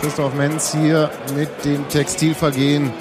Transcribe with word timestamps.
Christoph 0.00 0.34
Menz 0.34 0.72
hier 0.72 1.10
mit 1.34 1.48
dem 1.64 1.88
Textilvergehen. 1.88 2.92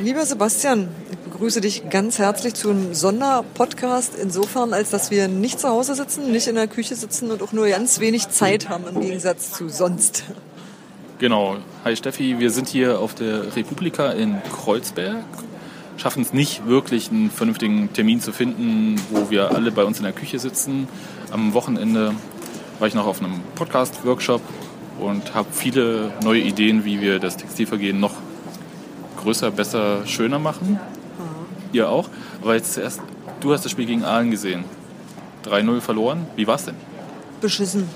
Lieber 0.00 0.24
Sebastian, 0.24 0.88
begrüße 1.36 1.60
dich 1.60 1.90
ganz 1.90 2.18
herzlich 2.18 2.54
zu 2.54 2.70
einem 2.70 2.94
Sonderpodcast. 2.94 4.14
Insofern, 4.18 4.72
als 4.72 4.88
dass 4.88 5.10
wir 5.10 5.28
nicht 5.28 5.60
zu 5.60 5.68
Hause 5.68 5.94
sitzen, 5.94 6.32
nicht 6.32 6.46
in 6.46 6.54
der 6.54 6.66
Küche 6.66 6.94
sitzen 6.94 7.30
und 7.30 7.42
auch 7.42 7.52
nur 7.52 7.68
ganz 7.68 8.00
wenig 8.00 8.30
Zeit 8.30 8.70
haben 8.70 8.84
im 8.88 9.02
Gegensatz 9.02 9.52
zu 9.52 9.68
sonst. 9.68 10.24
Genau. 11.18 11.58
Hi 11.84 11.94
Steffi, 11.94 12.38
wir 12.38 12.50
sind 12.50 12.68
hier 12.68 13.00
auf 13.00 13.14
der 13.14 13.54
Republika 13.54 14.12
in 14.12 14.36
Kreuzberg. 14.50 15.26
Schaffen 15.98 16.22
es 16.22 16.32
nicht 16.32 16.66
wirklich 16.66 17.10
einen 17.10 17.30
vernünftigen 17.30 17.92
Termin 17.92 18.22
zu 18.22 18.32
finden, 18.32 18.98
wo 19.10 19.28
wir 19.28 19.50
alle 19.50 19.72
bei 19.72 19.84
uns 19.84 19.98
in 19.98 20.04
der 20.04 20.14
Küche 20.14 20.38
sitzen. 20.38 20.88
Am 21.32 21.52
Wochenende 21.52 22.14
war 22.78 22.88
ich 22.88 22.94
noch 22.94 23.06
auf 23.06 23.20
einem 23.20 23.42
Podcast-Workshop 23.56 24.40
und 25.00 25.34
habe 25.34 25.48
viele 25.52 26.14
neue 26.24 26.40
Ideen, 26.40 26.86
wie 26.86 27.02
wir 27.02 27.18
das 27.18 27.36
Textilvergehen 27.36 28.00
noch 28.00 28.14
größer, 29.22 29.50
besser, 29.50 30.06
schöner 30.06 30.38
machen. 30.38 30.80
Ihr 31.76 31.90
auch. 31.90 32.08
Aber 32.40 32.54
jetzt 32.54 32.72
zuerst, 32.72 33.02
du 33.40 33.52
hast 33.52 33.66
das 33.66 33.72
Spiel 33.72 33.84
gegen 33.84 34.02
Aalen 34.02 34.30
gesehen. 34.30 34.64
3-0 35.44 35.82
verloren. 35.82 36.26
Wie 36.34 36.46
war's 36.46 36.64
denn? 36.64 36.74
Beschissen. 37.42 37.86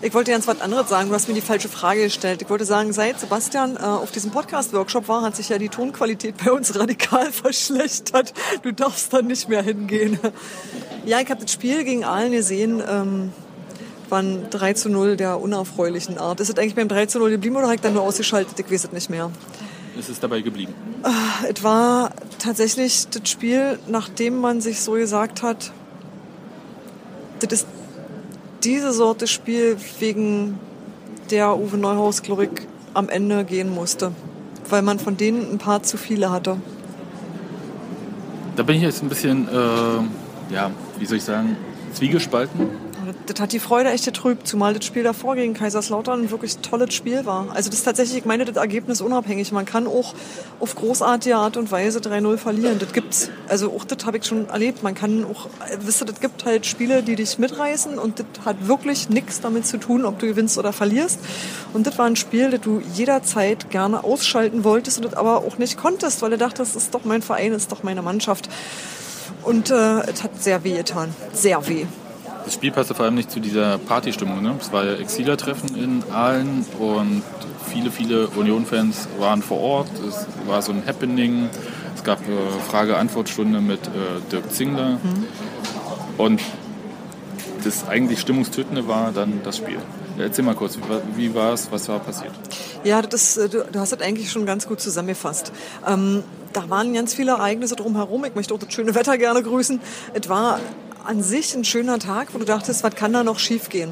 Ich 0.00 0.14
wollte 0.14 0.30
ganz 0.30 0.46
was 0.46 0.62
anderes 0.62 0.88
sagen. 0.88 1.10
Du 1.10 1.14
hast 1.14 1.28
mir 1.28 1.34
die 1.34 1.42
falsche 1.42 1.68
Frage 1.68 2.04
gestellt. 2.04 2.40
Ich 2.40 2.48
wollte 2.48 2.64
sagen, 2.64 2.94
seit 2.94 3.20
Sebastian 3.20 3.76
äh, 3.76 3.80
auf 3.80 4.12
diesem 4.12 4.30
Podcast-Workshop 4.30 5.08
war, 5.08 5.20
hat 5.20 5.36
sich 5.36 5.50
ja 5.50 5.58
die 5.58 5.68
Tonqualität 5.68 6.36
bei 6.42 6.50
uns 6.52 6.74
radikal 6.78 7.30
verschlechtert. 7.30 8.32
Du 8.62 8.72
darfst 8.72 9.12
dann 9.12 9.26
nicht 9.26 9.46
mehr 9.46 9.62
hingehen. 9.62 10.18
Ja, 11.04 11.20
ich 11.20 11.28
habe 11.28 11.42
das 11.42 11.52
Spiel 11.52 11.84
gegen 11.84 12.04
Aalen 12.04 12.32
gesehen. 12.32 12.82
Ähm, 12.88 13.32
waren 14.08 14.48
3 14.48 14.72
zu 14.72 14.88
0 14.88 15.16
der 15.18 15.38
unerfreulichen 15.38 16.16
Art. 16.16 16.40
Ist 16.40 16.48
es 16.48 16.56
eigentlich 16.56 16.76
beim 16.76 16.88
3 16.88 17.06
zu 17.06 17.18
0 17.18 17.30
geblieben 17.30 17.56
oder 17.56 17.66
habe 17.66 17.74
ich 17.74 17.82
dann 17.82 17.92
nur 17.92 18.04
ausgeschaltet? 18.04 18.58
Ich 18.58 18.70
weiß 18.70 18.84
es 18.84 18.92
nicht 18.92 19.10
mehr. 19.10 19.30
Ist 19.98 20.08
es 20.08 20.20
dabei 20.20 20.40
geblieben? 20.40 20.72
Es 21.48 21.62
war 21.62 22.12
tatsächlich 22.38 23.08
das 23.08 23.28
Spiel, 23.28 23.78
nachdem 23.88 24.38
man 24.38 24.60
sich 24.60 24.80
so 24.80 24.92
gesagt 24.92 25.42
hat, 25.42 25.72
das 27.40 27.52
ist 27.52 27.66
diese 28.64 28.92
Sorte 28.92 29.26
Spiel, 29.26 29.76
wegen 29.98 30.58
der 31.30 31.56
Uwe 31.58 31.76
Neuhaus, 31.76 32.22
glaube 32.22 32.44
ich, 32.44 32.50
am 32.94 33.08
Ende 33.08 33.44
gehen 33.44 33.70
musste. 33.70 34.12
Weil 34.68 34.82
man 34.82 34.98
von 34.98 35.16
denen 35.16 35.50
ein 35.52 35.58
paar 35.58 35.82
zu 35.82 35.96
viele 35.96 36.30
hatte. 36.30 36.56
Da 38.56 38.62
bin 38.62 38.76
ich 38.76 38.82
jetzt 38.82 39.02
ein 39.02 39.08
bisschen, 39.08 39.48
äh, 39.48 40.54
ja, 40.54 40.70
wie 40.98 41.06
soll 41.06 41.16
ich 41.16 41.24
sagen, 41.24 41.56
zwiegespalten. 41.94 42.68
Das 43.26 43.40
hat 43.40 43.52
die 43.52 43.58
Freude 43.58 43.90
echt 43.90 44.04
getrübt, 44.04 44.46
zumal 44.46 44.74
das 44.74 44.84
Spiel 44.84 45.02
davor 45.02 45.36
gegen 45.36 45.54
Kaiserslautern 45.54 46.22
ein 46.22 46.30
wirklich 46.30 46.58
tolles 46.58 46.94
Spiel 46.94 47.24
war. 47.26 47.48
Also 47.54 47.70
das 47.70 47.80
ist 47.80 47.84
tatsächlich, 47.84 48.18
ich 48.18 48.24
meine, 48.24 48.44
das 48.44 48.56
Ergebnis 48.56 49.00
unabhängig. 49.00 49.52
Man 49.52 49.64
kann 49.64 49.86
auch 49.86 50.14
auf 50.60 50.74
großartige 50.74 51.36
Art 51.36 51.56
und 51.56 51.70
Weise 51.70 52.00
3-0 52.00 52.36
verlieren. 52.36 52.78
Das 52.78 52.92
gibt's. 52.92 53.30
Also 53.48 53.72
auch 53.72 53.84
das 53.84 54.04
habe 54.06 54.18
ich 54.18 54.24
schon 54.24 54.48
erlebt. 54.48 54.82
Man 54.82 54.94
kann 54.94 55.24
auch, 55.24 55.48
wisst 55.80 56.02
ihr, 56.02 56.06
das 56.06 56.20
gibt 56.20 56.44
halt 56.44 56.66
Spiele, 56.66 57.02
die 57.02 57.16
dich 57.16 57.38
mitreißen 57.38 57.98
und 57.98 58.18
das 58.18 58.26
hat 58.44 58.66
wirklich 58.66 59.08
nichts 59.08 59.40
damit 59.40 59.66
zu 59.66 59.78
tun, 59.78 60.04
ob 60.04 60.18
du 60.18 60.26
gewinnst 60.26 60.58
oder 60.58 60.72
verlierst. 60.72 61.20
Und 61.72 61.86
das 61.86 61.98
war 61.98 62.06
ein 62.06 62.16
Spiel, 62.16 62.50
das 62.50 62.60
du 62.60 62.80
jederzeit 62.94 63.70
gerne 63.70 64.04
ausschalten 64.04 64.64
wolltest 64.64 64.98
und 64.98 65.06
das 65.06 65.14
aber 65.14 65.38
auch 65.38 65.58
nicht 65.58 65.76
konntest, 65.76 66.22
weil 66.22 66.30
du 66.30 66.38
dachtest, 66.38 66.76
das 66.76 66.84
ist 66.84 66.94
doch 66.94 67.04
mein 67.04 67.22
Verein, 67.22 67.52
das 67.52 67.62
ist 67.62 67.72
doch 67.72 67.82
meine 67.82 68.02
Mannschaft. 68.02 68.48
Und 69.42 69.70
äh, 69.70 70.00
es 70.02 70.22
hat 70.22 70.42
sehr 70.42 70.62
weh 70.64 70.76
getan. 70.76 71.14
Sehr 71.32 71.66
weh. 71.66 71.86
Das 72.44 72.54
Spiel 72.54 72.72
passte 72.72 72.94
vor 72.94 73.04
allem 73.04 73.14
nicht 73.14 73.30
zu 73.30 73.40
dieser 73.40 73.78
Partystimmung. 73.78 74.42
Ne? 74.42 74.54
Es 74.60 74.72
war 74.72 74.84
ja 74.84 74.94
Exiler-Treffen 74.94 75.76
in 75.76 76.02
Aalen 76.12 76.64
und 76.78 77.22
viele, 77.68 77.90
viele 77.90 78.28
Union-Fans 78.28 79.08
waren 79.18 79.42
vor 79.42 79.60
Ort. 79.60 79.88
Es 80.08 80.26
war 80.46 80.60
so 80.62 80.72
ein 80.72 80.82
Happening. 80.86 81.48
Es 81.94 82.02
gab 82.04 82.20
äh, 82.22 82.32
Frage-Antwort-Stunde 82.70 83.60
mit 83.60 83.80
äh, 83.86 83.90
Dirk 84.30 84.52
Zingler. 84.52 84.98
Und 86.18 86.40
das 87.64 87.86
eigentlich 87.88 88.20
Stimmungstötende 88.20 88.88
war 88.88 89.12
dann 89.12 89.40
das 89.44 89.58
Spiel. 89.58 89.78
Erzähl 90.18 90.44
mal 90.44 90.54
kurz, 90.54 90.78
wie, 91.16 91.34
war- 91.34 91.52
es, 91.54 91.70
was 91.70 91.88
war 91.88 92.00
passiert? 92.00 92.32
Ja, 92.84 93.00
das, 93.02 93.36
äh, 93.36 93.48
du, 93.48 93.64
du 93.70 93.78
hast 93.78 93.92
das 93.92 94.00
eigentlich 94.00 94.30
schon 94.30 94.46
ganz 94.46 94.66
gut 94.66 94.80
zusammengefasst. 94.80 95.52
Ähm, 95.86 96.24
da 96.52 96.68
waren 96.68 96.92
ganz 96.92 97.14
viele 97.14 97.32
Ereignisse 97.32 97.76
drumherum. 97.76 98.24
Ich 98.24 98.34
möchte 98.34 98.52
auch 98.52 98.58
das 98.58 98.72
schöne 98.74 98.94
Wetter 98.94 99.16
gerne 99.16 99.42
grüßen. 99.42 99.80
Es 100.12 100.28
war 100.28 100.58
an 101.04 101.22
sich 101.22 101.54
ein 101.54 101.64
schöner 101.64 101.98
Tag, 101.98 102.34
wo 102.34 102.38
du 102.38 102.44
dachtest, 102.44 102.82
was 102.82 102.94
kann 102.94 103.12
da 103.12 103.24
noch 103.24 103.38
schiefgehen? 103.38 103.90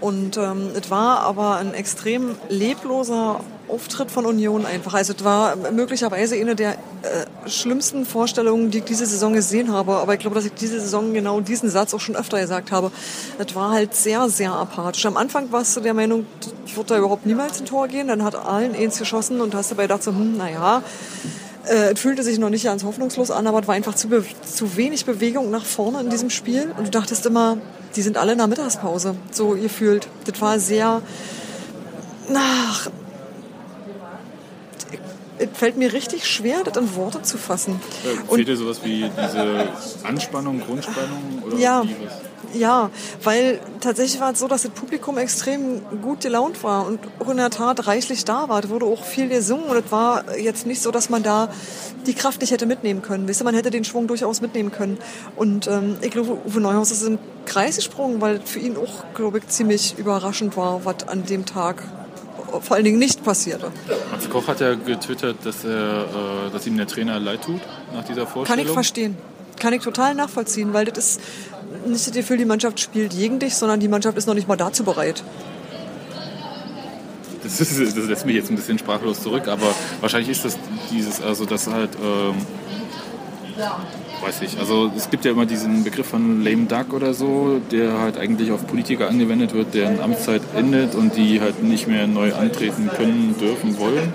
Und 0.00 0.36
ähm, 0.36 0.70
es 0.74 0.90
war 0.90 1.20
aber 1.20 1.56
ein 1.56 1.74
extrem 1.74 2.34
lebloser 2.48 3.40
Auftritt 3.68 4.10
von 4.10 4.26
Union 4.26 4.66
einfach. 4.66 4.94
Also 4.94 5.14
es 5.16 5.22
war 5.22 5.54
möglicherweise 5.70 6.34
eine 6.34 6.56
der 6.56 6.72
äh, 6.72 7.48
schlimmsten 7.48 8.04
Vorstellungen, 8.04 8.72
die 8.72 8.78
ich 8.78 8.84
diese 8.84 9.06
Saison 9.06 9.32
gesehen 9.32 9.72
habe. 9.72 9.94
Aber 9.94 10.14
ich 10.14 10.18
glaube, 10.18 10.34
dass 10.34 10.44
ich 10.44 10.54
diese 10.54 10.80
Saison 10.80 11.14
genau 11.14 11.40
diesen 11.40 11.70
Satz 11.70 11.94
auch 11.94 12.00
schon 12.00 12.16
öfter 12.16 12.40
gesagt 12.40 12.72
habe. 12.72 12.90
Es 13.38 13.54
war 13.54 13.70
halt 13.70 13.94
sehr, 13.94 14.28
sehr 14.28 14.52
apathisch. 14.52 15.06
Am 15.06 15.16
Anfang 15.16 15.52
warst 15.52 15.76
du 15.76 15.80
der 15.80 15.94
Meinung, 15.94 16.26
es 16.66 16.76
wird 16.76 16.90
da 16.90 16.98
überhaupt 16.98 17.24
niemals 17.24 17.60
ein 17.60 17.66
Tor 17.66 17.86
gehen. 17.86 18.08
Dann 18.08 18.24
hat 18.24 18.34
allen 18.34 18.74
eins 18.74 18.98
geschossen 18.98 19.40
und 19.40 19.54
hast 19.54 19.70
dabei 19.70 19.84
gedacht, 19.84 20.02
so, 20.02 20.10
hm, 20.10 20.36
naja, 20.36 20.82
äh, 21.68 21.92
es 21.92 22.00
fühlte 22.00 22.22
sich 22.22 22.38
noch 22.38 22.50
nicht 22.50 22.64
ganz 22.64 22.84
hoffnungslos 22.84 23.30
an, 23.30 23.46
aber 23.46 23.60
es 23.60 23.68
war 23.68 23.74
einfach 23.74 23.94
zu, 23.94 24.08
be 24.08 24.24
zu 24.44 24.76
wenig 24.76 25.04
Bewegung 25.04 25.50
nach 25.50 25.64
vorne 25.64 26.00
in 26.00 26.10
diesem 26.10 26.30
Spiel. 26.30 26.72
Und 26.76 26.86
du 26.86 26.90
dachtest 26.90 27.26
immer, 27.26 27.58
die 27.96 28.02
sind 28.02 28.16
alle 28.16 28.32
in 28.32 28.38
der 28.38 28.46
Mittagspause, 28.46 29.14
so 29.30 29.50
gefühlt. 29.50 30.08
Das 30.24 30.40
war 30.40 30.58
sehr, 30.58 31.02
ach, 32.34 32.90
es 35.38 35.48
fällt 35.54 35.76
mir 35.76 35.92
richtig 35.92 36.26
schwer, 36.26 36.62
das 36.64 36.76
in 36.76 36.94
Worte 36.94 37.22
zu 37.22 37.38
fassen. 37.38 37.80
Äh, 38.04 38.34
Fehlt 38.34 38.48
dir 38.48 38.56
sowas 38.56 38.80
wie 38.84 39.10
diese 39.10 39.68
Anspannung, 40.04 40.60
Grundspannung? 40.60 41.42
Oder 41.46 41.56
Ja. 41.56 41.84
Ja, 42.54 42.90
weil 43.22 43.60
tatsächlich 43.80 44.20
war 44.20 44.32
es 44.32 44.38
so, 44.38 44.46
dass 44.46 44.62
das 44.62 44.72
Publikum 44.72 45.16
extrem 45.16 45.80
gut 46.02 46.20
gelaunt 46.20 46.62
war 46.62 46.86
und 46.86 47.00
auch 47.18 47.30
in 47.30 47.38
der 47.38 47.48
Tat 47.48 47.86
reichlich 47.86 48.26
da 48.26 48.48
war. 48.50 48.62
Es 48.62 48.68
wurde 48.68 48.84
auch 48.84 49.04
viel 49.04 49.28
gesungen 49.28 49.64
und 49.66 49.76
es 49.76 49.90
war 49.90 50.36
jetzt 50.36 50.66
nicht 50.66 50.82
so, 50.82 50.90
dass 50.90 51.08
man 51.08 51.22
da 51.22 51.48
die 52.06 52.12
Kraft 52.12 52.42
nicht 52.42 52.50
hätte 52.50 52.66
mitnehmen 52.66 53.00
können. 53.00 53.26
Wisst 53.26 53.40
ihr, 53.40 53.44
man 53.44 53.54
hätte 53.54 53.70
den 53.70 53.84
Schwung 53.84 54.06
durchaus 54.06 54.42
mitnehmen 54.42 54.70
können. 54.70 54.98
Und 55.34 55.66
ähm, 55.66 55.96
ich 56.02 56.10
glaube, 56.10 56.36
Uwe 56.46 56.60
Neuhaus 56.60 56.90
ist 56.90 57.02
im 57.04 57.18
Kreis 57.46 57.76
gesprungen, 57.76 58.20
weil 58.20 58.40
es 58.44 58.50
für 58.50 58.58
ihn 58.58 58.76
auch, 58.76 59.14
glaube 59.14 59.38
ich, 59.38 59.48
ziemlich 59.48 59.96
überraschend 59.96 60.54
war, 60.54 60.84
was 60.84 61.08
an 61.08 61.24
dem 61.24 61.46
Tag 61.46 61.82
vor 62.60 62.76
allen 62.76 62.84
Dingen 62.84 62.98
nicht 62.98 63.22
passierte. 63.24 63.70
Max 64.10 64.28
Koch 64.28 64.46
hat 64.48 64.60
ja 64.60 64.74
getwittert, 64.74 65.36
dass, 65.44 65.64
er, 65.64 66.02
äh, 66.48 66.50
dass 66.52 66.66
ihm 66.66 66.76
der 66.76 66.86
Trainer 66.86 67.18
leid 67.18 67.42
tut 67.42 67.60
nach 67.94 68.04
dieser 68.04 68.26
Vorstellung. 68.26 68.46
Kann 68.46 68.58
ich 68.58 68.72
verstehen. 68.72 69.16
Kann 69.58 69.72
ich 69.72 69.82
total 69.82 70.14
nachvollziehen, 70.14 70.72
weil 70.72 70.86
das 70.86 70.98
ist 70.98 71.20
nicht 71.86 72.06
das 72.06 72.12
Gefühl, 72.12 72.36
die 72.36 72.44
Mannschaft 72.44 72.80
spielt 72.80 73.12
gegen 73.12 73.38
dich, 73.38 73.54
sondern 73.54 73.80
die 73.80 73.88
Mannschaft 73.88 74.16
ist 74.18 74.26
noch 74.26 74.34
nicht 74.34 74.48
mal 74.48 74.56
dazu 74.56 74.84
bereit. 74.84 75.22
Das, 77.42 77.60
ist, 77.60 77.96
das 77.96 78.06
lässt 78.06 78.24
mich 78.24 78.36
jetzt 78.36 78.50
ein 78.50 78.56
bisschen 78.56 78.78
sprachlos 78.78 79.22
zurück, 79.22 79.48
aber 79.48 79.74
wahrscheinlich 80.00 80.30
ist 80.30 80.44
das 80.44 80.56
dieses, 80.90 81.20
also 81.20 81.44
das 81.44 81.66
halt, 81.66 81.90
ähm, 82.02 82.34
weiß 84.22 84.42
ich, 84.42 84.58
also 84.58 84.90
es 84.96 85.10
gibt 85.10 85.24
ja 85.24 85.32
immer 85.32 85.46
diesen 85.46 85.84
Begriff 85.84 86.06
von 86.06 86.44
lame 86.44 86.66
duck 86.66 86.92
oder 86.92 87.12
so, 87.12 87.60
der 87.70 87.98
halt 87.98 88.16
eigentlich 88.18 88.52
auf 88.52 88.66
Politiker 88.66 89.08
angewendet 89.08 89.52
wird, 89.52 89.74
deren 89.74 90.00
Amtszeit 90.00 90.42
endet 90.54 90.94
und 90.94 91.16
die 91.16 91.40
halt 91.40 91.62
nicht 91.62 91.88
mehr 91.88 92.06
neu 92.06 92.32
antreten 92.32 92.88
können, 92.96 93.34
dürfen, 93.40 93.78
wollen 93.78 94.12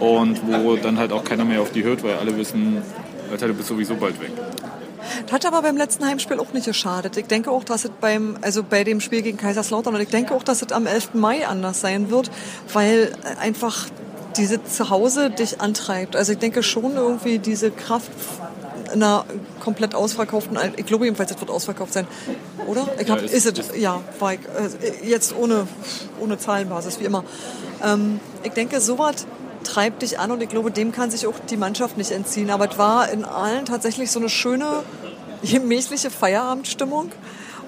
und 0.00 0.40
wo 0.46 0.76
dann 0.76 0.98
halt 0.98 1.12
auch 1.12 1.24
keiner 1.24 1.44
mehr 1.44 1.62
auf 1.62 1.72
die 1.72 1.82
hört, 1.82 2.02
weil 2.04 2.14
alle 2.14 2.36
wissen, 2.36 2.82
Alter, 3.30 3.48
du 3.48 3.54
bist 3.54 3.68
sowieso 3.68 3.94
bald 3.94 4.20
weg. 4.20 4.30
Das 5.24 5.32
hat 5.32 5.46
aber 5.46 5.62
beim 5.62 5.76
letzten 5.76 6.06
Heimspiel 6.06 6.38
auch 6.38 6.52
nicht 6.52 6.66
geschadet. 6.66 7.16
Ich 7.16 7.26
denke 7.26 7.50
auch, 7.50 7.64
dass 7.64 7.84
es 7.84 7.90
beim, 8.00 8.36
also 8.42 8.62
bei 8.62 8.84
dem 8.84 9.00
Spiel 9.00 9.22
gegen 9.22 9.38
Kaiserslautern, 9.38 9.94
und 9.94 10.00
ich 10.00 10.08
denke 10.08 10.34
auch, 10.34 10.42
dass 10.42 10.62
es 10.62 10.72
am 10.72 10.86
11. 10.86 11.14
Mai 11.14 11.46
anders 11.46 11.80
sein 11.80 12.10
wird, 12.10 12.30
weil 12.72 13.12
einfach 13.40 13.86
diese 14.36 14.62
Zuhause 14.64 15.30
dich 15.30 15.60
antreibt. 15.60 16.16
Also 16.16 16.32
ich 16.32 16.38
denke 16.38 16.62
schon 16.62 16.96
irgendwie 16.96 17.38
diese 17.38 17.70
Kraft 17.70 18.10
einer 18.92 19.24
komplett 19.60 19.94
ausverkauften, 19.94 20.58
ich 20.76 20.86
glaube 20.86 21.04
jedenfalls, 21.06 21.30
es 21.30 21.40
wird 21.40 21.50
ausverkauft 21.50 21.92
sein, 21.92 22.06
oder? 22.66 22.86
Ich 23.00 23.10
hab, 23.10 23.18
Ja, 23.20 23.24
ist, 23.24 23.46
ist- 23.46 23.58
es, 23.58 23.76
ja, 23.76 24.00
war 24.18 24.34
ich, 24.34 24.40
äh, 24.40 25.06
jetzt 25.08 25.34
ohne, 25.36 25.66
ohne 26.20 26.38
Zahlenbasis, 26.38 27.00
wie 27.00 27.04
immer. 27.04 27.24
Ähm, 27.82 28.20
ich 28.42 28.52
denke, 28.52 28.80
sowas 28.80 29.26
treibt 29.64 30.02
dich 30.02 30.18
an 30.18 30.30
und 30.32 30.42
ich 30.42 30.48
glaube, 30.48 30.70
dem 30.70 30.92
kann 30.92 31.10
sich 31.10 31.26
auch 31.26 31.38
die 31.50 31.56
Mannschaft 31.56 31.96
nicht 31.96 32.10
entziehen. 32.10 32.50
Aber 32.50 32.70
es 32.70 32.78
war 32.78 33.10
in 33.10 33.24
allen 33.24 33.64
tatsächlich 33.64 34.10
so 34.10 34.18
eine 34.18 34.28
schöne, 34.28 34.66
gemächliche 35.42 36.10
Feierabendstimmung. 36.10 37.12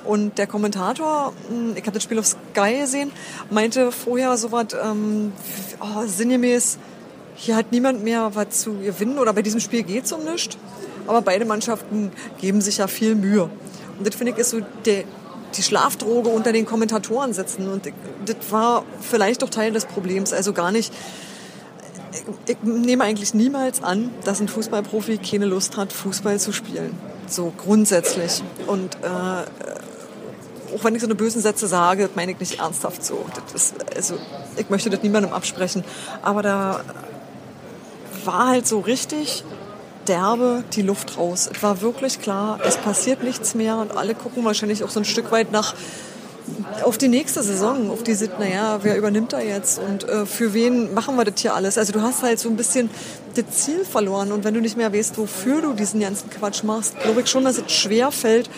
Und 0.04 0.36
der 0.36 0.46
Kommentator, 0.46 1.32
mh, 1.50 1.72
ich 1.76 1.82
habe 1.82 1.92
das 1.92 2.02
Spiel 2.02 2.18
auf 2.18 2.26
Sky 2.26 2.80
gesehen, 2.80 3.10
meinte 3.48 3.90
vorher 3.90 4.36
so 4.36 4.52
was, 4.52 4.66
ähm, 4.74 5.32
oh, 5.80 6.04
sinngemäß, 6.06 6.76
hier 7.36 7.56
hat 7.56 7.72
niemand 7.72 8.04
mehr 8.04 8.30
was 8.34 8.50
zu 8.60 8.74
gewinnen 8.74 9.18
oder 9.18 9.32
bei 9.32 9.40
diesem 9.42 9.60
Spiel 9.60 9.82
geht 9.82 10.04
es 10.04 10.12
um 10.12 10.24
nichts. 10.24 10.56
Aber 11.06 11.22
beide 11.22 11.44
Mannschaften 11.44 12.10
geben 12.40 12.60
sich 12.60 12.78
ja 12.78 12.86
viel 12.86 13.14
Mühe. 13.14 13.50
Und 13.98 14.06
das 14.06 14.14
finde 14.14 14.32
ich 14.32 14.38
ist 14.38 14.50
so 14.50 14.60
der, 14.84 15.04
die 15.56 15.62
Schlafdroge 15.62 16.28
unter 16.28 16.52
den 16.52 16.66
Kommentatoren 16.66 17.32
sitzen. 17.32 17.68
Und 17.68 17.92
das 18.26 18.36
war 18.50 18.84
vielleicht 19.00 19.42
doch 19.42 19.50
Teil 19.50 19.72
des 19.72 19.86
Problems. 19.86 20.32
Also 20.32 20.52
gar 20.52 20.72
nicht. 20.72 20.92
Ich, 22.46 22.52
ich 22.52 22.56
nehme 22.62 23.04
eigentlich 23.04 23.34
niemals 23.34 23.82
an, 23.82 24.10
dass 24.24 24.40
ein 24.40 24.48
Fußballprofi 24.48 25.18
keine 25.18 25.46
Lust 25.46 25.76
hat, 25.76 25.92
Fußball 25.92 26.38
zu 26.38 26.52
spielen. 26.52 26.96
So 27.26 27.52
grundsätzlich. 27.56 28.42
Und 28.66 28.94
äh, 28.96 29.44
auch 30.74 30.82
wenn 30.82 30.94
ich 30.94 31.00
so 31.00 31.06
eine 31.06 31.14
bösen 31.14 31.40
Sätze 31.40 31.66
sage, 31.66 32.06
das 32.06 32.16
meine 32.16 32.32
ich 32.32 32.40
nicht 32.40 32.60
ernsthaft 32.60 33.04
so. 33.04 33.24
Ist, 33.54 33.74
also, 33.94 34.16
ich 34.56 34.70
möchte 34.70 34.90
das 34.90 35.02
niemandem 35.02 35.32
absprechen. 35.32 35.84
Aber 36.22 36.42
da 36.42 36.80
war 38.24 38.48
halt 38.48 38.66
so 38.66 38.80
richtig 38.80 39.44
derbe 40.08 40.64
die 40.74 40.82
Luft 40.82 41.16
raus. 41.18 41.48
Es 41.52 41.62
war 41.62 41.80
wirklich 41.80 42.20
klar, 42.20 42.58
es 42.66 42.76
passiert 42.76 43.22
nichts 43.22 43.54
mehr 43.54 43.76
und 43.76 43.96
alle 43.96 44.14
gucken 44.14 44.44
wahrscheinlich 44.44 44.84
auch 44.84 44.90
so 44.90 45.00
ein 45.00 45.04
Stück 45.04 45.30
weit 45.32 45.52
nach 45.52 45.74
auf 46.82 46.98
die 46.98 47.08
nächste 47.08 47.42
Saison, 47.42 47.90
auf 47.90 48.02
die 48.02 48.14
sind, 48.14 48.38
naja, 48.38 48.80
wer 48.82 48.98
übernimmt 48.98 49.32
da 49.32 49.40
jetzt 49.40 49.78
und 49.78 50.06
äh, 50.06 50.26
für 50.26 50.52
wen 50.52 50.92
machen 50.92 51.16
wir 51.16 51.24
das 51.24 51.40
hier 51.40 51.54
alles? 51.54 51.78
Also 51.78 51.92
du 51.92 52.02
hast 52.02 52.22
halt 52.22 52.38
so 52.38 52.50
ein 52.50 52.56
bisschen 52.56 52.90
das 53.34 53.64
Ziel 53.64 53.84
verloren 53.84 54.30
und 54.30 54.44
wenn 54.44 54.52
du 54.52 54.60
nicht 54.60 54.76
mehr 54.76 54.92
weißt, 54.92 55.16
wofür 55.16 55.62
du 55.62 55.72
diesen 55.72 56.00
ganzen 56.00 56.28
Quatsch 56.28 56.62
machst, 56.62 56.98
glaube 57.00 57.22
ich 57.22 57.28
schon, 57.28 57.44
dass 57.44 57.58
es 57.58 57.72
schwer 57.72 58.10
fällt, 58.12 58.50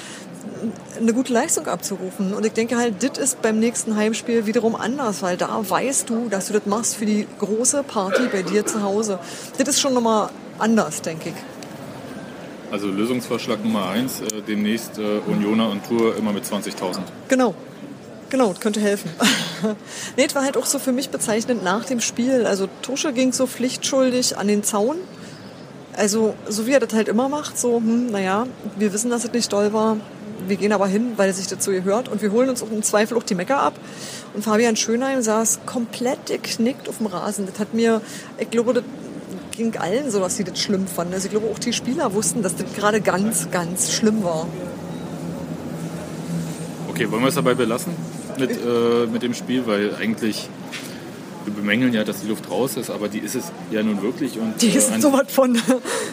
eine 0.98 1.12
gute 1.12 1.32
Leistung 1.32 1.66
abzurufen. 1.66 2.34
Und 2.34 2.46
ich 2.46 2.52
denke 2.52 2.76
halt, 2.76 3.02
das 3.02 3.18
ist 3.18 3.42
beim 3.42 3.58
nächsten 3.58 3.96
Heimspiel 3.96 4.46
wiederum 4.46 4.74
anders, 4.74 5.22
weil 5.22 5.36
da 5.36 5.60
weißt 5.68 6.08
du, 6.08 6.28
dass 6.28 6.46
du 6.46 6.54
das 6.54 6.66
machst 6.66 6.96
für 6.96 7.06
die 7.06 7.26
große 7.38 7.82
Party 7.82 8.22
bei 8.32 8.42
dir 8.42 8.64
zu 8.64 8.82
Hause. 8.82 9.18
Das 9.58 9.68
ist 9.68 9.80
schon 9.80 9.94
nochmal 9.94 10.30
anders, 10.58 11.02
denke 11.02 11.30
ich. 11.30 11.34
Also 12.70 12.88
Lösungsvorschlag 12.88 13.62
Nummer 13.62 13.88
eins, 13.88 14.20
äh, 14.20 14.42
demnächst 14.46 14.98
äh, 14.98 15.20
Unioner 15.26 15.70
und 15.70 15.86
Tour 15.86 16.16
immer 16.16 16.32
mit 16.32 16.44
20.000. 16.44 16.98
Genau. 17.28 17.54
Genau, 18.28 18.48
das 18.48 18.60
könnte 18.60 18.80
helfen. 18.80 19.10
nee, 20.16 20.24
es 20.26 20.34
war 20.34 20.42
halt 20.42 20.56
auch 20.56 20.66
so 20.66 20.80
für 20.80 20.90
mich 20.90 21.10
bezeichnend 21.10 21.62
nach 21.62 21.84
dem 21.84 22.00
Spiel. 22.00 22.44
Also 22.44 22.68
Tusche 22.82 23.12
ging 23.12 23.32
so 23.32 23.46
pflichtschuldig 23.46 24.36
an 24.36 24.48
den 24.48 24.64
Zaun. 24.64 24.96
Also 25.96 26.34
so 26.48 26.66
wie 26.66 26.72
er 26.72 26.80
das 26.80 26.92
halt 26.92 27.08
immer 27.08 27.28
macht, 27.28 27.56
so, 27.56 27.76
hm, 27.76 28.10
naja, 28.10 28.46
wir 28.76 28.92
wissen, 28.92 29.10
dass 29.10 29.24
es 29.24 29.32
nicht 29.32 29.52
doll 29.52 29.72
war. 29.72 29.98
Wir 30.48 30.56
gehen 30.56 30.72
aber 30.72 30.88
hin, 30.88 31.12
weil 31.16 31.30
es 31.30 31.36
sich 31.36 31.46
dazu 31.46 31.70
gehört. 31.70 32.08
Und 32.08 32.20
wir 32.20 32.32
holen 32.32 32.50
uns 32.50 32.62
auch 32.62 32.70
im 32.70 32.82
Zweifel 32.82 33.16
auch 33.16 33.22
die 33.22 33.36
Mecker 33.36 33.60
ab. 33.60 33.74
Und 34.34 34.42
Fabian 34.42 34.76
Schönheim 34.76 35.22
saß 35.22 35.60
komplett 35.64 36.26
geknickt 36.26 36.88
auf 36.88 36.98
dem 36.98 37.06
Rasen. 37.06 37.46
Das 37.46 37.60
hat 37.60 37.74
mir, 37.74 38.00
ich 38.38 38.50
glaube, 38.50 38.74
das 38.74 38.84
ging 39.56 39.76
allen 39.76 40.10
so, 40.10 40.20
dass 40.20 40.36
sie 40.36 40.44
das 40.44 40.58
schlimm 40.60 40.86
fanden. 40.86 41.14
Also 41.14 41.26
ich 41.26 41.32
glaube, 41.32 41.48
auch 41.48 41.58
die 41.58 41.72
Spieler 41.72 42.12
wussten, 42.14 42.42
dass 42.42 42.56
das 42.56 42.72
gerade 42.74 43.00
ganz, 43.00 43.50
ganz 43.50 43.92
schlimm 43.92 44.22
war. 44.22 44.46
Okay, 46.88 47.10
wollen 47.10 47.22
wir 47.22 47.28
es 47.28 47.34
dabei 47.34 47.54
belassen 47.54 47.94
mit, 48.38 48.50
äh, 48.50 49.06
mit 49.10 49.22
dem 49.22 49.34
Spiel, 49.34 49.66
weil 49.66 49.94
eigentlich 49.96 50.48
wir 51.44 51.54
bemängeln 51.54 51.92
ja, 51.94 52.04
dass 52.04 52.22
die 52.22 52.28
Luft 52.28 52.50
raus 52.50 52.76
ist, 52.76 52.90
aber 52.90 53.08
die 53.08 53.18
ist 53.18 53.36
es 53.36 53.52
ja 53.70 53.82
nun 53.82 54.02
wirklich 54.02 54.38
und 54.38 54.60
Die 54.60 54.68
äh, 54.68 54.76
ist 54.78 54.92
an, 54.92 55.00
so 55.00 55.12
was 55.12 55.30
von. 55.30 55.56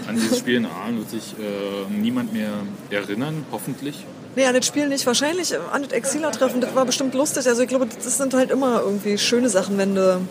an 0.07 0.15
dieses 0.15 0.39
Spiel 0.39 0.55
in 0.55 0.65
Aalen 0.65 0.97
wird 0.97 1.09
sich 1.09 1.33
äh, 1.39 1.91
niemand 1.91 2.33
mehr 2.33 2.51
erinnern, 2.91 3.45
hoffentlich. 3.51 4.05
Nee, 4.35 4.45
an 4.45 4.55
das 4.55 4.65
Spiel 4.65 4.87
nicht. 4.89 5.05
Wahrscheinlich 5.05 5.53
an 5.71 5.83
das 5.83 5.91
Exiler-Treffen, 5.91 6.61
das 6.61 6.73
war 6.75 6.85
bestimmt 6.85 7.13
lustig. 7.13 7.47
Also 7.47 7.61
ich 7.61 7.67
glaube, 7.67 7.87
das 7.87 8.17
sind 8.17 8.33
halt 8.33 8.51
immer 8.51 8.81
irgendwie 8.81 9.17
schöne 9.17 9.49
Sachen, 9.49 9.77
wenn 9.77 9.95
du 9.95 10.21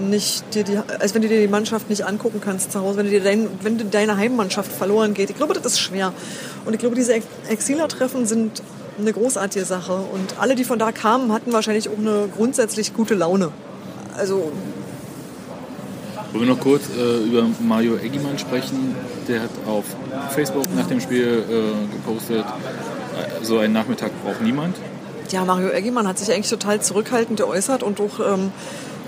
nicht 0.00 0.54
dir 0.54 0.64
die, 0.64 0.78
also 0.98 1.14
wenn 1.14 1.22
du 1.22 1.28
dir 1.28 1.40
die 1.40 1.48
Mannschaft 1.48 1.90
nicht 1.90 2.06
angucken 2.06 2.40
kannst 2.44 2.72
zu 2.72 2.80
Hause, 2.80 2.98
wenn, 2.98 3.06
du 3.06 3.12
dir 3.12 3.22
dein, 3.22 3.48
wenn 3.62 3.78
dir 3.78 3.84
deine 3.84 4.16
Heimmannschaft 4.16 4.72
verloren 4.72 5.14
geht. 5.14 5.30
Ich 5.30 5.36
glaube, 5.36 5.54
das 5.54 5.64
ist 5.64 5.80
schwer. 5.80 6.12
Und 6.64 6.72
ich 6.72 6.78
glaube, 6.78 6.94
diese 6.94 7.14
Ex- 7.14 7.26
Exiler-Treffen 7.48 8.26
sind 8.26 8.62
eine 8.98 9.12
großartige 9.12 9.64
Sache. 9.64 9.94
Und 9.94 10.38
alle, 10.38 10.54
die 10.54 10.64
von 10.64 10.78
da 10.78 10.92
kamen, 10.92 11.32
hatten 11.32 11.52
wahrscheinlich 11.52 11.88
auch 11.88 11.98
eine 11.98 12.28
grundsätzlich 12.36 12.94
gute 12.94 13.14
Laune. 13.14 13.50
Also 14.16 14.52
Wollen 16.32 16.46
wir 16.46 16.54
noch 16.54 16.60
kurz 16.60 16.84
äh, 16.98 17.24
über 17.24 17.46
Mario 17.60 17.96
Eggimann 17.96 18.38
sprechen? 18.38 18.94
Der 19.28 19.42
hat 19.42 19.50
auf 19.66 19.84
Facebook 20.30 20.64
nach 20.74 20.86
dem 20.86 21.00
Spiel 21.00 21.44
äh, 21.48 21.92
gepostet, 21.94 22.44
äh, 22.44 23.44
so 23.44 23.58
einen 23.58 23.72
Nachmittag 23.74 24.10
braucht 24.24 24.40
niemand. 24.40 24.76
Ja, 25.30 25.44
Mario 25.44 25.68
Eggimann 25.70 26.06
hat 26.06 26.18
sich 26.18 26.30
eigentlich 26.32 26.50
total 26.50 26.80
zurückhaltend 26.80 27.38
geäußert 27.38 27.82
und 27.82 28.00
auch, 28.00 28.20
ähm, 28.34 28.50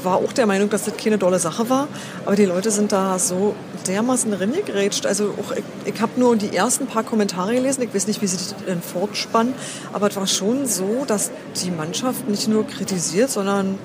war 0.05 0.17
auch 0.17 0.33
der 0.33 0.47
Meinung, 0.47 0.71
dass 0.71 0.85
das 0.85 0.97
keine 0.97 1.19
dolle 1.19 1.39
Sache 1.39 1.69
war. 1.71 1.89
Aber 2.27 2.37
die 2.37 2.45
Leute 2.45 2.71
sind 2.71 2.93
da 2.93 3.19
so 3.19 3.55
dermaßen 3.87 4.33
reingegrätscht. 4.33 5.07
Also 5.07 5.35
auch, 5.41 5.53
ich, 5.53 5.65
ich 5.95 6.01
habe 6.01 6.13
nur 6.19 6.37
die 6.37 6.55
ersten 6.57 6.87
paar 6.87 7.03
Kommentare 7.03 7.55
gelesen. 7.55 7.83
Ich 7.83 7.95
weiß 7.95 8.07
nicht, 8.07 8.23
wie 8.23 8.27
sie 8.27 8.37
das 8.37 8.55
denn 8.67 8.83
fortspannen. 8.83 9.55
Aber 9.93 10.09
es 10.09 10.17
war 10.17 10.27
schon 10.27 10.67
so, 10.67 11.05
dass 11.07 11.31
die 11.63 11.71
Mannschaft 11.71 12.29
nicht 12.29 12.49
nur 12.49 12.67
kritisiert, 12.67 13.31
sondern 13.31 13.79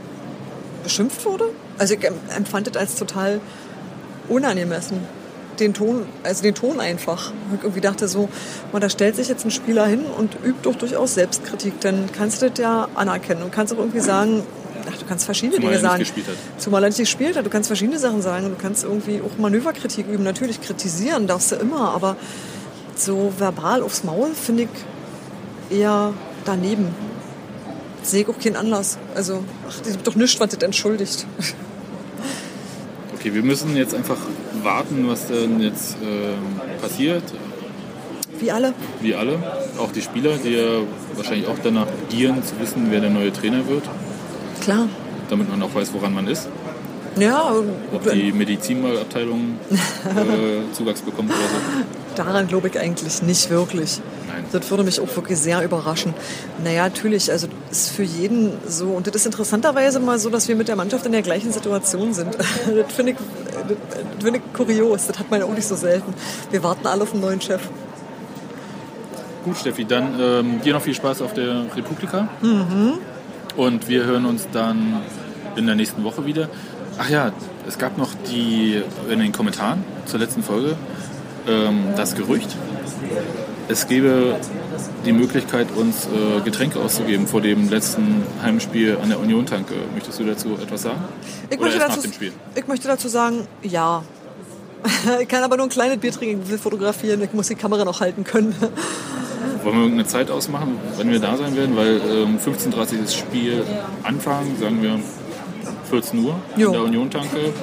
beschimpft 0.84 1.26
wurde. 1.26 1.46
Also 1.78 1.94
ich 1.94 2.04
em- 2.04 2.14
empfand 2.36 2.68
das 2.68 2.76
als 2.78 2.96
total 2.96 3.42
unangemessen. 4.28 5.00
Den 5.60 5.74
Ton, 5.74 6.06
also 6.24 6.42
den 6.42 6.56
Ton 6.56 6.80
einfach. 6.80 7.34
Ich 7.54 7.64
irgendwie 7.64 7.82
dachte 7.82 8.08
so, 8.08 8.30
man, 8.72 8.82
da 8.82 8.90
stellt 8.90 9.18
sich 9.18 9.28
jetzt 9.28 9.44
ein 9.46 9.52
Spieler 9.52 9.86
hin 9.86 10.06
und 10.18 10.36
übt 10.46 10.60
doch 10.64 10.76
durchaus 10.76 11.16
Selbstkritik. 11.16 11.82
Dann 11.82 12.10
kannst 12.18 12.42
du 12.42 12.50
das 12.50 12.60
ja 12.60 12.88
anerkennen 12.96 13.44
und 13.44 13.52
kannst 13.52 13.74
auch 13.74 13.78
irgendwie 13.78 14.00
sagen, 14.00 14.44
ach, 14.90 14.98
du 14.98 15.06
kannst 15.06 15.26
verschiedene 15.26 15.56
Zumal 15.56 15.74
Dinge 15.74 15.76
er 15.76 15.82
nicht 15.82 15.92
sagen. 15.92 16.00
gespielt 16.00 16.28
hat. 16.28 16.62
Zumal 16.62 16.84
er 16.84 16.90
nicht 16.90 17.00
gespielt 17.00 17.38
hat. 17.38 17.46
Du 17.46 17.50
kannst 17.50 17.68
verschiedene 17.68 18.00
Sachen 18.00 18.22
sagen 18.22 18.46
und 18.46 18.52
du 18.58 18.62
kannst 18.62 18.84
irgendwie 18.84 19.22
auch 19.22 19.38
Manöverkritik 19.38 20.08
üben. 20.08 20.24
Natürlich 20.24 20.62
kritisieren 20.62 21.28
darfst 21.28 21.52
du 21.52 21.56
immer, 21.56 21.92
aber 21.94 22.16
so 22.96 23.34
verbal 23.38 23.82
aufs 23.82 24.04
Maul 24.04 24.32
finde 24.34 24.64
ich 24.64 25.78
eher 25.78 26.14
daneben. 26.46 26.88
Sehe 28.02 28.22
ich 28.24 28.30
auch 28.30 28.40
keinen 28.40 28.56
Anlass. 28.56 28.98
Also, 29.16 29.44
ach, 29.68 29.78
das 29.80 29.90
ist 29.90 30.08
doch 30.08 30.16
nichts, 30.16 30.40
was 30.40 30.50
das 30.50 30.64
entschuldigt. 30.64 31.26
Okay, 33.16 33.34
wir 33.34 33.44
müssen 33.44 33.76
jetzt 33.76 33.94
einfach 33.94 34.18
warten, 34.64 35.08
was 35.08 35.28
denn 35.28 35.60
jetzt 35.60 35.98
ähm, 36.02 36.60
passiert. 36.82 37.24
Wie 38.40 38.52
alle. 38.52 38.74
Wie 39.02 39.14
alle, 39.14 39.38
auch 39.78 39.92
die 39.92 40.02
Spieler, 40.02 40.38
die 40.38 40.52
ja 40.52 40.82
wahrscheinlich 41.16 41.48
auch 41.48 41.58
danach 41.62 41.88
gieren 42.10 42.42
zu 42.42 42.58
wissen, 42.60 42.88
wer 42.90 43.02
der 43.02 43.10
neue 43.10 43.34
Trainer 43.34 43.68
wird, 43.68 43.84
Klar. 44.62 44.88
damit 45.30 45.50
man 45.50 45.62
auch 45.64 45.74
weiß, 45.74 45.94
woran 45.94 46.14
man 46.14 46.28
ist. 46.28 46.48
Ja, 47.18 47.52
Ob 47.94 48.12
die 48.12 48.32
Medizinabteilung 48.32 49.58
äh, 49.72 50.72
Zuwachs 50.74 51.02
bekommt 51.02 51.32
oder 51.32 51.40
so. 51.40 52.16
daran 52.16 52.48
glaube 52.48 52.68
ich 52.70 52.80
eigentlich 52.80 53.22
nicht 53.24 53.50
wirklich. 53.50 54.00
Nein. 54.28 54.46
Das 54.52 54.70
würde 54.70 54.84
mich 54.84 55.02
auch 55.02 55.14
wirklich 55.16 55.38
sehr 55.38 55.62
überraschen. 55.64 56.14
Naja, 56.64 56.84
natürlich, 56.84 57.30
also 57.32 57.48
ist 57.72 57.90
für 57.90 58.04
jeden 58.04 58.52
so. 58.68 58.90
Und 58.90 59.08
das 59.08 59.16
ist 59.16 59.26
interessanterweise 59.26 60.00
mal 60.00 60.18
so, 60.20 60.30
dass 60.30 60.48
wir 60.48 60.56
mit 60.56 60.68
der 60.68 60.76
Mannschaft 60.78 61.06
in 61.08 61.12
der 61.12 61.22
gleichen 61.24 61.52
Situation 61.52 62.14
sind. 62.14 62.38
Das 62.38 62.94
finde 62.94 63.14
ich, 63.14 63.18
das 63.68 64.24
finde 64.24 64.40
ich 64.40 64.54
kurios. 64.54 65.08
Das 65.08 65.20
hat 65.20 65.30
man 65.32 65.42
ja 65.42 65.46
auch 65.46 65.54
nicht 65.56 65.68
so 65.68 65.76
selten. 65.76 66.14
Wir 66.52 66.64
warten 66.64 66.88
alle 66.88 67.04
auf 67.04 67.12
einen 67.12 67.22
neuen 67.22 67.42
Chef. 67.42 67.62
Gut, 69.44 69.58
Steffi, 69.58 69.84
dann 69.84 70.20
ähm, 70.20 70.62
dir 70.62 70.74
noch 70.74 70.82
viel 70.82 70.94
Spaß 70.94 71.22
auf 71.22 71.34
der 71.34 71.66
Republika. 71.76 72.28
Und 73.56 73.88
wir 73.88 74.06
hören 74.06 74.26
uns 74.26 74.48
dann 74.52 75.02
in 75.56 75.66
der 75.66 75.76
nächsten 75.76 76.04
Woche 76.04 76.26
wieder. 76.26 76.50
Ach 76.98 77.10
ja, 77.10 77.32
es 77.68 77.78
gab 77.78 77.98
noch 77.98 78.10
die 78.32 78.82
in 79.10 79.20
den 79.20 79.32
Kommentaren 79.32 79.84
zur 80.06 80.20
letzten 80.20 80.44
Folge 80.44 80.76
ähm, 81.48 81.84
das 81.96 82.16
Gerücht, 82.16 82.56
es 83.70 83.88
gäbe 83.88 84.36
die 85.06 85.14
Möglichkeit, 85.14 85.68
uns 85.76 86.08
äh, 86.08 86.42
Getränke 86.42 86.80
auszugeben 86.80 87.28
vor 87.28 87.42
dem 87.42 87.70
letzten 87.70 88.24
Heimspiel 88.42 88.98
an 89.02 89.10
der 89.10 89.20
Union-Tanke. 89.20 89.76
Möchtest 89.94 90.20
du 90.20 90.26
dazu 90.26 90.56
etwas 90.56 90.82
sagen? 90.82 91.00
Ich 91.50 91.60
möchte, 91.60 91.78
dazu, 91.80 91.98
nach 91.98 92.02
dem 92.02 92.14
Spiel? 92.14 92.34
ich 92.56 92.68
möchte 92.68 92.88
dazu 92.88 93.08
sagen, 93.08 93.48
ja. 93.62 94.04
Ich 95.22 95.28
kann 95.28 95.44
aber 95.44 95.58
nur 95.58 95.68
ein 95.68 95.70
kleines 95.70 95.98
Bier 95.98 96.12
trinken, 96.12 96.42
ich 96.44 96.50
will 96.50 96.58
fotografieren, 96.58 97.22
ich 97.22 97.34
muss 97.34 97.48
die 97.48 97.56
Kamera 97.56 97.86
noch 97.86 98.02
halten 98.02 98.24
können. 98.24 98.56
Wollen 99.70 99.82
wir 99.82 99.86
irgendeine 99.86 100.08
Zeit 100.10 100.32
ausmachen, 100.32 100.80
wann 100.98 101.12
wir 101.12 101.20
da 101.20 101.38
sein 101.38 101.56
werden? 101.56 101.76
Weil 101.78 102.02
ähm, 102.12 102.40
15.30 102.40 102.76
Uhr 102.76 103.02
das 103.04 103.14
Spiel 103.14 103.64
anfangen, 104.02 104.58
sagen 104.60 104.82
wir 104.82 105.00
14 105.92 106.26
Uhr 106.26 106.34
Jo. 106.58 106.68
in 106.70 106.74
der 106.74 106.82
Union-Tanke. 106.86 107.54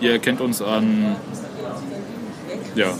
Ihr 0.00 0.12
erkennt 0.12 0.40
uns 0.40 0.62
an... 0.62 1.14
Ja, 2.74 2.94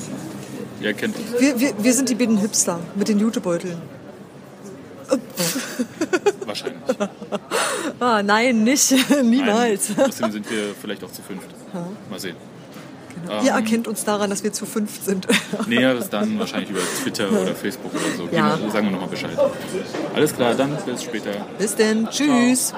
ihr 0.82 0.88
erkennt 0.88 1.16
uns. 1.16 1.40
Wir, 1.40 1.58
wir, 1.58 1.72
wir 1.82 1.94
sind 1.94 2.10
die 2.10 2.14
beiden 2.14 2.36
Hipster 2.36 2.78
mit 2.94 3.08
den 3.08 3.18
Jutebeuteln. 3.20 3.78
Wahrscheinlich. 6.44 6.78
Ah, 8.00 8.22
nein, 8.22 8.64
nicht. 8.64 8.92
Niemals. 9.24 9.96
Nein, 9.96 10.08
Außerdem 10.10 10.32
sind 10.32 10.50
wir 10.50 10.74
vielleicht 10.78 11.02
auch 11.04 11.10
zu 11.10 11.22
fünft. 11.22 11.48
Mal 12.10 12.20
sehen. 12.20 12.36
Ihr 13.42 13.50
Ähm, 13.50 13.56
erkennt 13.56 13.88
uns 13.88 14.04
daran, 14.04 14.30
dass 14.30 14.42
wir 14.42 14.52
zu 14.52 14.66
fünf 14.66 15.02
sind. 15.02 15.26
Näheres 15.66 16.10
dann 16.10 16.38
wahrscheinlich 16.38 16.70
über 16.70 16.80
Twitter 17.02 17.30
oder 17.30 17.54
Facebook 17.54 17.92
oder 17.94 18.16
so. 18.16 18.28
Ja. 18.34 18.58
Sagen 18.70 18.86
wir 18.86 18.92
nochmal 18.92 19.08
Bescheid. 19.08 19.36
Alles 20.14 20.34
klar, 20.34 20.54
dann 20.54 20.76
bis 20.84 21.02
später. 21.02 21.30
Bis 21.58 21.74
denn. 21.74 22.08
Tschüss. 22.08 22.74